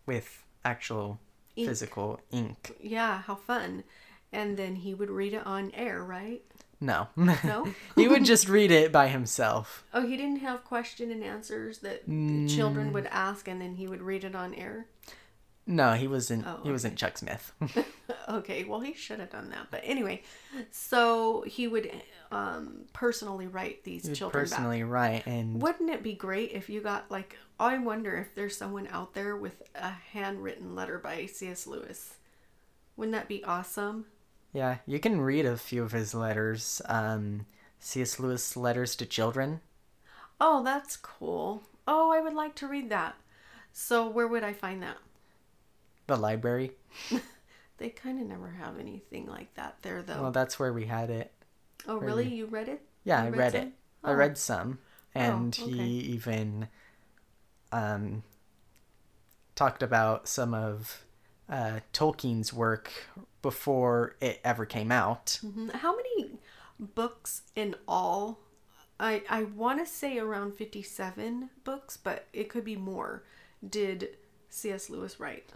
[0.07, 1.19] with actual
[1.57, 1.69] Ink.
[1.69, 2.77] physical ink.
[2.81, 3.85] Yeah, how fun.
[4.33, 6.43] And then he would read it on air, right?
[6.81, 7.09] No.
[7.17, 7.69] No?
[7.97, 9.85] he would just read it by himself.
[9.95, 13.87] Oh, he didn't have question and answers that the children would ask and then he
[13.87, 14.87] would read it on air?
[15.67, 17.53] No, he wasn't Oh, he wasn't Chuck Smith.
[18.29, 19.67] Okay, well, he should have done that.
[19.71, 20.23] But anyway,
[20.71, 21.91] so he would
[22.31, 24.51] um, personally write these children back.
[24.53, 28.57] personally write and Wouldn't it be great if you got, like, I wonder if there's
[28.57, 31.67] someone out there with a handwritten letter by C.S.
[31.67, 32.15] Lewis.
[32.97, 34.07] Wouldn't that be awesome?
[34.53, 36.81] yeah, you can read a few of his letters.
[36.87, 37.47] Um
[37.81, 38.21] C.S.
[38.21, 39.61] Lewis letters to children.
[40.41, 41.63] Oh, that's cool.
[41.89, 43.17] Oh, I would like to read that.
[43.73, 44.99] So where would I find that?
[46.07, 46.73] The library.
[47.79, 50.23] They kind of never have anything like that there, though.
[50.23, 51.33] Well, that's where we had it.
[51.89, 52.29] oh, really?
[52.29, 52.83] You read it?
[53.03, 53.73] Yeah, You I read read it.
[54.05, 54.15] I Oh.
[54.15, 54.79] read some,
[55.17, 55.69] and okay.
[55.73, 55.83] he
[56.15, 56.69] even
[57.73, 58.23] um,
[59.57, 61.05] talked about some of
[61.49, 62.93] uh, Tolkien's work
[63.41, 65.41] before it ever came out.
[65.43, 65.73] Mhm.
[65.73, 66.39] How many
[66.79, 68.39] books in all?
[69.01, 73.25] I I want to say around fifty-seven books, but it could be more.
[73.69, 74.17] Did
[74.51, 74.89] C.S.
[74.89, 75.51] Lewis write?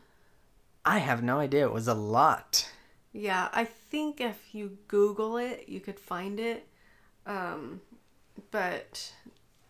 [0.86, 1.66] I have no idea.
[1.66, 2.70] It was a lot.
[3.12, 6.66] Yeah, I think if you Google it, you could find it.
[7.26, 7.80] Um,
[8.52, 9.12] but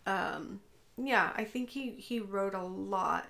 [0.05, 0.59] um,
[0.95, 3.25] yeah, I think he he wrote a lot.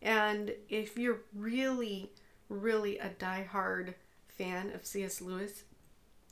[0.00, 2.10] And if you're really,
[2.48, 3.94] really a diehard
[4.28, 5.20] fan of C.S.
[5.20, 5.64] Lewis,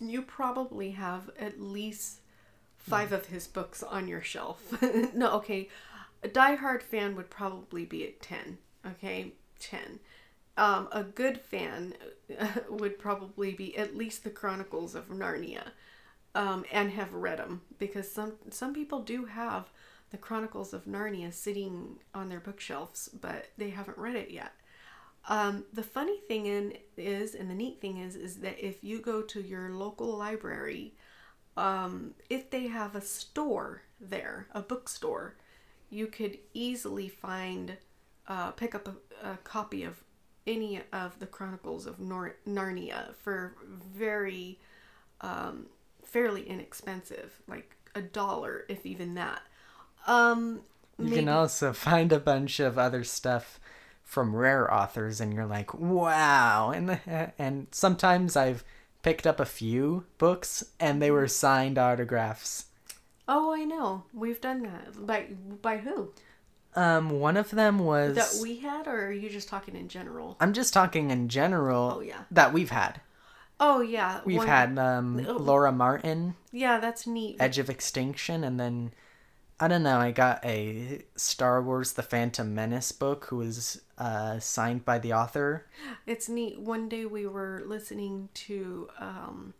[0.00, 2.20] you probably have at least
[2.76, 4.80] five of his books on your shelf.
[5.14, 5.68] no, okay,
[6.22, 8.58] a diehard fan would probably be at ten.
[8.86, 9.98] Okay, ten.
[10.60, 11.94] Um, a good fan
[12.68, 15.70] would probably be at least the Chronicles of Narnia,
[16.34, 19.70] um, and have read them because some some people do have
[20.10, 24.52] the Chronicles of Narnia sitting on their bookshelves, but they haven't read it yet.
[25.28, 29.00] Um, the funny thing in is, and the neat thing is, is that if you
[29.00, 30.92] go to your local library,
[31.56, 35.36] um, if they have a store there, a bookstore,
[35.88, 37.78] you could easily find,
[38.28, 38.94] uh, pick up a,
[39.30, 40.02] a copy of
[40.46, 43.54] any of the Chronicles of Nor- Narnia for
[43.94, 44.58] very,
[45.20, 45.66] um,
[46.04, 49.42] fairly inexpensive, like a dollar, if even that.
[50.06, 50.62] Um,
[50.98, 53.60] You can also find a bunch of other stuff
[54.02, 56.70] from rare authors, and you're like, wow.
[56.70, 57.00] And
[57.38, 58.64] and sometimes I've
[59.02, 62.66] picked up a few books, and they were signed autographs.
[63.28, 64.02] Oh, I know.
[64.12, 65.06] We've done that.
[65.06, 65.26] By
[65.62, 66.12] by who?
[66.76, 70.36] Um, one of them was That we had, or are you just talking in general?
[70.40, 71.94] I'm just talking in general.
[71.96, 72.22] Oh, yeah.
[72.30, 73.00] That we've had.
[73.62, 75.32] Oh yeah, We've one- had um, Oh.
[75.32, 77.36] Laura Martin, Yeah, that's neat.
[77.38, 78.92] Edge of Extinction, and then
[79.62, 79.98] I don't know.
[79.98, 85.12] I got a Star Wars: The Phantom Menace book, who was uh, signed by the
[85.12, 85.66] author.
[86.06, 86.58] It's neat.
[86.58, 89.52] One day we were listening to, um,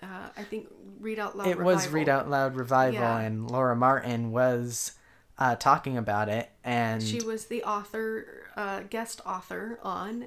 [0.00, 0.68] uh, I think
[1.00, 1.48] Read Out Loud.
[1.48, 1.94] it was Revival.
[1.98, 3.18] Read Out Loud Revival, Yeah.
[3.18, 4.92] and Laura Martin was
[5.40, 10.26] uh, talking about it, and She was the author, uh, guest author on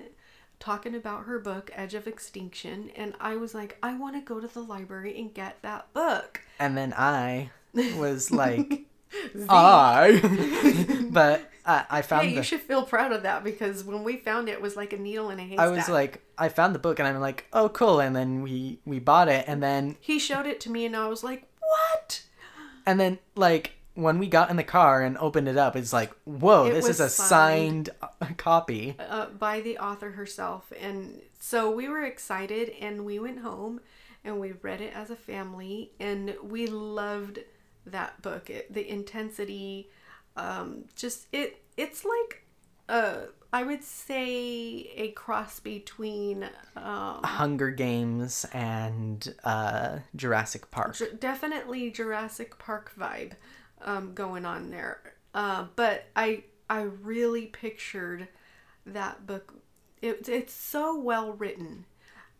[0.60, 4.40] talking about her book Edge of Extinction, and I was like, I want to go
[4.40, 6.42] to the library and get that book.
[6.60, 7.52] and then I
[7.98, 8.86] was like,
[9.50, 10.20] I,
[11.12, 12.36] but I, I found Hey, the.
[12.38, 14.98] you should feel proud of that because when we found it, it was like a
[14.98, 15.68] needle in a haystack.
[15.68, 18.00] I was like, I found the book, and I'm like, oh, cool.
[18.00, 21.08] And then we we bought it, and then he showed it to me, and I
[21.08, 22.24] was like, what?
[22.86, 26.12] and then like when we got in the car and opened it up, it's like,
[26.26, 28.96] whoa, It this is a was signed uh, copy.
[29.00, 30.72] uh, by the author herself.
[30.80, 33.82] And so we were excited and we went home
[34.24, 37.40] and we read it as a family and we loved
[37.86, 38.50] that book.
[38.50, 39.90] It, the intensity,
[40.36, 42.46] um, just it, it's like,
[42.90, 50.96] uh, I would say a cross between, um, Hunger Games and uh, Jurassic Park.
[50.96, 53.34] Ju- definitely Jurassic Park vibe
[53.84, 55.14] um, going on there.
[55.34, 58.28] Uh, but I I really pictured
[58.86, 59.56] that book.
[60.02, 61.86] It, it's so well written.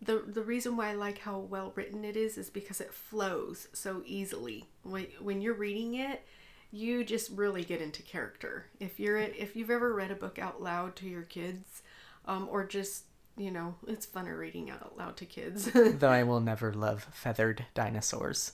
[0.02, 3.70] The, the reason why I like how well written it is is because it flows
[3.72, 4.66] so easily.
[4.84, 6.26] When, when you're reading it,
[6.72, 8.66] you just really get into character.
[8.80, 11.84] If you're if you've ever read a book out loud to your kids,
[12.26, 13.06] um, or just
[13.38, 15.70] you know, it's funner reading out loud to kids.
[15.74, 18.54] Though I will never love feathered dinosaurs.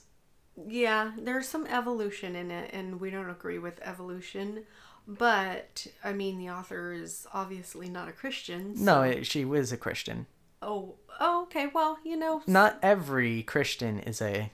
[0.66, 4.64] Yeah, there's some evolution in it, and we don't agree with evolution.
[5.06, 8.76] But I mean, the author is obviously not a Christian.
[8.76, 10.26] so- No, it, she was a Christian.
[10.62, 11.68] Oh, oh, okay.
[11.72, 14.50] Well, you know, Not every Christian is a,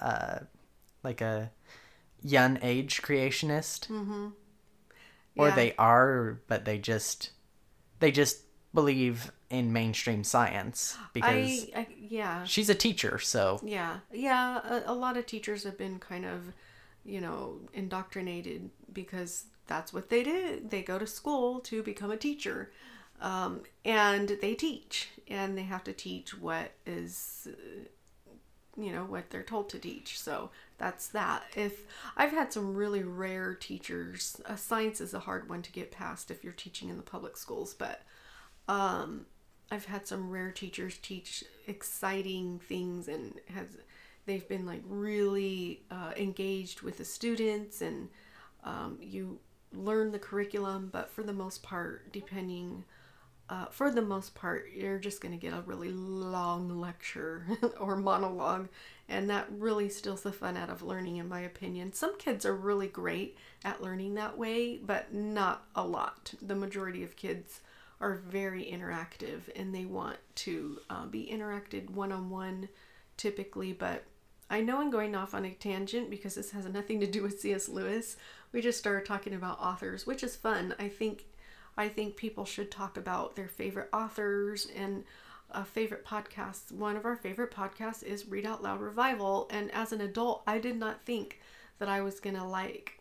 [0.00, 0.40] uh,
[1.02, 1.50] like a
[2.22, 3.90] young age creationist,
[5.36, 5.54] or yeah.
[5.54, 7.30] they are, but they just,
[7.98, 8.40] they just
[8.72, 13.18] believe in mainstream science because I, I, yeah, she's a teacher.
[13.18, 14.60] So yeah, yeah.
[14.86, 16.52] A, a lot of teachers have been kind of,
[17.04, 20.70] you know, indoctrinated because that's what they did.
[20.70, 22.70] They go to school to become a teacher,
[23.20, 27.48] um, and they teach, and they have to teach what is
[28.76, 30.48] you know what they're told to teach so
[30.78, 31.84] that's that if
[32.16, 36.30] i've had some really rare teachers uh, science is a hard one to get past
[36.30, 38.02] if you're teaching in the public schools but
[38.70, 39.26] um
[39.70, 43.66] i've had some rare teachers teach exciting things and has
[44.26, 48.08] they've been like really uh, engaged with the students and
[48.64, 49.38] um, you
[49.72, 52.84] learn the curriculum, but for the most part, depending,
[53.48, 57.46] uh, for the most part, you're just going to get a really long lecture
[57.80, 58.68] or monologue,
[59.08, 61.92] and that really steals the fun out of learning, in my opinion.
[61.92, 66.34] Some kids are really great at learning that way, but not a lot.
[66.42, 67.60] The majority of kids
[68.00, 72.68] are very interactive and they want to uh, be interacted one on one
[73.16, 74.04] typically, but
[74.48, 77.40] I know I'm going off on a tangent because this has nothing to do with
[77.40, 77.68] C.S.
[77.68, 78.16] Lewis.
[78.52, 80.74] We just started talking about authors, which is fun.
[80.78, 81.26] I think
[81.76, 85.04] I think people should talk about their favorite authors and
[85.52, 86.72] uh, favorite podcasts.
[86.72, 90.58] One of our favorite podcasts is Read Out Loud Revival, and as an adult, I
[90.58, 91.40] did not think
[91.78, 93.00] that I was gonna like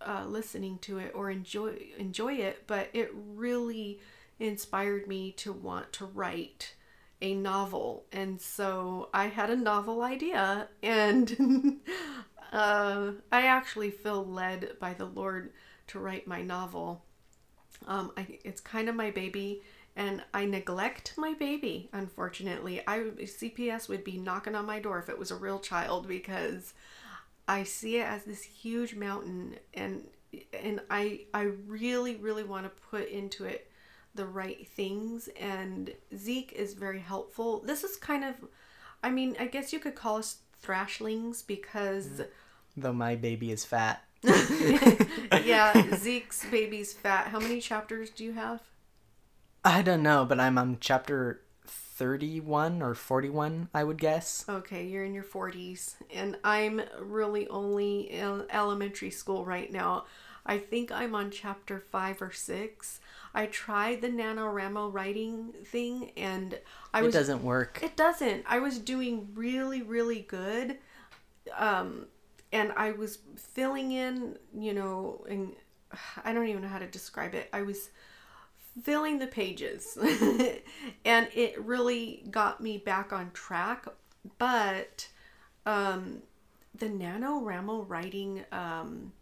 [0.00, 4.00] uh, listening to it or enjoy enjoy it, but it really
[4.38, 6.74] inspired me to want to write
[7.20, 8.04] a novel.
[8.12, 11.80] And so I had a novel idea, and
[12.52, 15.52] uh, I actually feel led by the Lord
[15.88, 17.04] to write my novel.
[17.86, 19.62] Um, I, it's kind of my baby,
[19.94, 21.88] and I neglect my baby.
[21.92, 26.06] Unfortunately, I CPS would be knocking on my door if it was a real child
[26.06, 26.74] because
[27.48, 30.04] I see it as this huge mountain, and
[30.52, 33.70] and I I really really want to put into it
[34.16, 37.60] the right things and Zeke is very helpful.
[37.60, 38.34] This is kind of
[39.02, 42.26] I mean, I guess you could call us thrashlings because mm.
[42.76, 44.02] Though my baby is fat.
[44.22, 47.28] yeah, Zeke's baby's fat.
[47.28, 48.60] How many chapters do you have?
[49.64, 54.44] I don't know, but I'm on chapter 31 or 41, I would guess.
[54.48, 60.04] Okay, you're in your 40s and I'm really only in elementary school right now.
[60.44, 63.00] I think I'm on chapter 5 or 6.
[63.36, 66.58] I tried the NaNoWriMo writing thing and
[66.94, 67.80] I was it doesn't work.
[67.82, 68.44] It doesn't.
[68.48, 70.78] I was doing really really good.
[71.56, 72.06] Um
[72.50, 75.54] and I was filling in, you know, and
[76.24, 77.50] I don't even know how to describe it.
[77.52, 77.90] I was
[78.82, 79.98] filling the pages
[81.04, 83.86] and it really got me back on track,
[84.38, 85.08] but
[85.66, 86.22] um
[86.74, 89.12] the NaNoWriMo writing um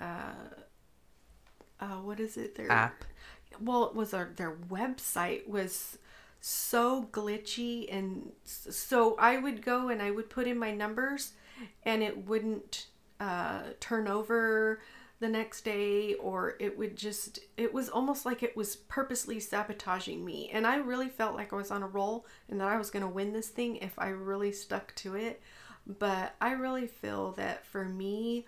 [0.00, 0.32] uh
[1.82, 2.54] uh, what is it?
[2.54, 3.04] Their App.
[3.64, 5.98] Well, it was our, their website was
[6.40, 11.32] so glitchy, and so I would go and I would put in my numbers,
[11.84, 12.86] and it wouldn't
[13.20, 14.80] uh, turn over
[15.20, 17.38] the next day, or it would just.
[17.56, 21.56] It was almost like it was purposely sabotaging me, and I really felt like I
[21.56, 24.08] was on a roll and that I was going to win this thing if I
[24.08, 25.40] really stuck to it.
[25.86, 28.46] But I really feel that for me,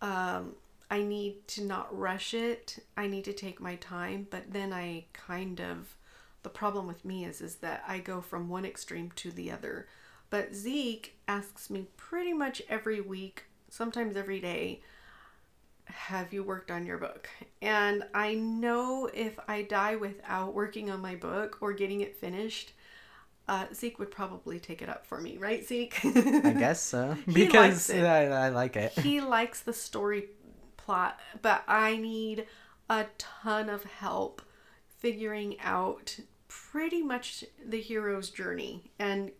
[0.00, 0.54] um,
[0.94, 2.78] I need to not rush it.
[2.96, 5.96] I need to take my time, but then I kind of
[6.44, 9.88] the problem with me is is that I go from one extreme to the other.
[10.30, 14.82] But Zeke asks me pretty much every week, sometimes every day,
[15.86, 17.28] have you worked on your book?
[17.60, 22.70] And I know if I die without working on my book or getting it finished,
[23.48, 25.98] uh, Zeke would probably take it up for me, right, Zeke?
[26.04, 27.16] I guess so.
[27.32, 28.92] because I, I like it.
[28.92, 30.28] He likes the story
[30.84, 32.46] plot, but I need
[32.90, 34.42] a ton of help
[34.98, 36.18] figuring out
[36.48, 39.32] pretty much the hero's journey and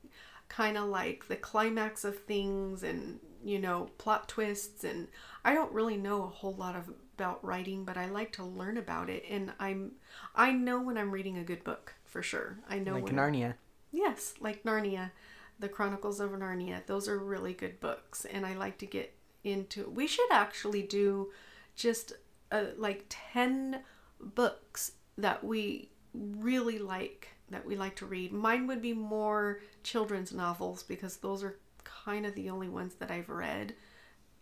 [0.48, 5.08] kind of like the climax of things and you know plot twists and
[5.44, 8.76] I don't really know a whole lot of about writing but I like to learn
[8.76, 9.92] about it and I'm
[10.34, 12.58] I know when I'm reading a good book for sure.
[12.68, 13.54] I know like when Narnia.
[13.92, 15.10] Yes, like Narnia,
[15.58, 16.84] the Chronicles of Narnia.
[16.86, 19.14] Those are really good books and I like to get
[19.44, 21.30] into we should actually do
[21.76, 22.12] just
[22.50, 23.80] uh, like 10
[24.20, 28.32] books that we really like that we like to read.
[28.32, 33.10] Mine would be more children's novels because those are kind of the only ones that
[33.10, 33.74] i've read.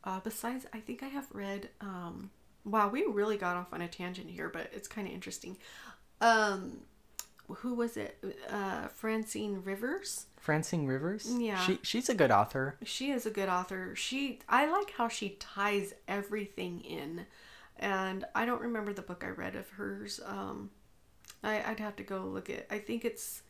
[0.05, 2.31] Uh, besides i think i have read um,
[2.65, 5.57] wow we really got off on a tangent here but it's kind of interesting.
[6.21, 6.79] Um,
[7.49, 11.33] who was it uh, francine rivers Francine Rivers.
[11.39, 11.61] Yeah.
[11.61, 12.77] She she's a good author.
[12.83, 13.95] She is a good author.
[13.95, 17.27] She I like how she ties everything in.
[17.79, 20.21] And I don't remember the book I read of hers.
[20.27, 20.71] Um
[21.45, 23.43] I, I'd have to go look at I think it's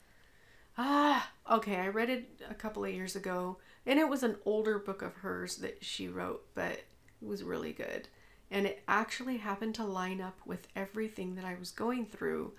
[0.76, 4.78] ah okay, I read it a couple of years ago and it was an older
[4.78, 6.86] book of hers that she wrote, but it
[7.22, 8.08] was really good.
[8.50, 12.52] And it actually happened to line up with everything that I was going through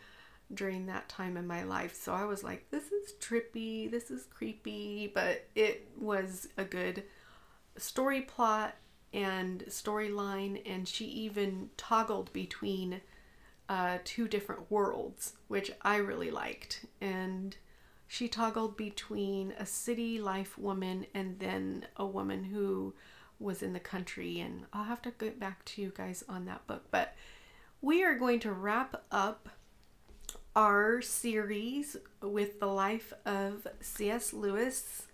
[0.56, 1.96] during that time in my life.
[1.96, 7.04] So I was like, this is trippy, this is creepy, but it was a good
[7.78, 8.76] story plot
[9.14, 10.62] and storyline.
[10.66, 13.02] And she even toggled between
[13.70, 16.86] uh, two different worlds, which I really liked.
[17.02, 17.56] And
[18.08, 22.94] she toggled between a city life woman and then a woman who
[23.40, 24.40] was in the country.
[24.40, 26.86] And I'll have to get back to you guys on that book.
[26.92, 27.16] But
[27.82, 29.50] we are going to wrap up
[30.56, 34.34] our series with the life of C.S.
[34.34, 35.08] Lewis.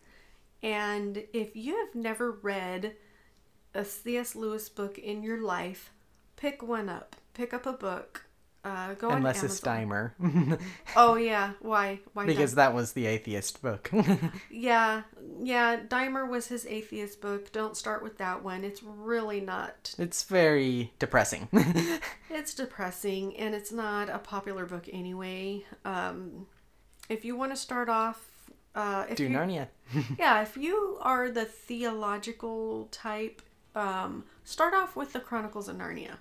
[0.61, 2.95] And if you have never read
[3.73, 4.35] a C.S.
[4.35, 5.91] Lewis book in your life,
[6.35, 7.15] pick one up.
[7.33, 8.25] Pick up a book.
[8.63, 9.61] Uh, go Unless it's.
[9.61, 10.11] Dymer.
[10.95, 11.99] Oh yeah, why?
[12.13, 12.25] Why?
[12.25, 13.89] because that was the atheist book.
[14.51, 15.03] yeah,
[15.41, 15.79] yeah.
[15.87, 17.51] Dymer was his atheist book.
[17.53, 18.65] Don't start with that one.
[18.65, 19.95] It's really not.
[19.97, 21.47] it's very depressing.
[22.31, 25.65] It's depressing, and it's not a popular book anyway.
[25.83, 26.45] Um,
[27.09, 28.21] if you want to start off,
[28.75, 29.67] uh, if Do you, Narnia.
[30.17, 33.41] yeah, if you are the theological type,
[33.75, 36.17] um, start off with the Chronicles of Narnia.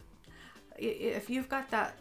[0.79, 1.95] If you've got that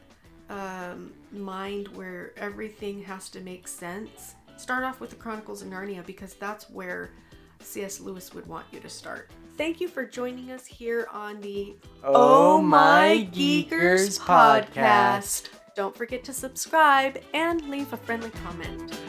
[0.49, 6.05] um, mind where everything has to make sense, start off with the Chronicles of Narnia
[6.05, 7.11] because that's where
[7.59, 7.99] C.S.
[7.99, 9.29] Lewis would want you to start.
[9.57, 15.49] Thank you for joining us here on the Oh My Geekers podcast.
[15.75, 18.99] Don't forget to subscribe and leave a friendly comment.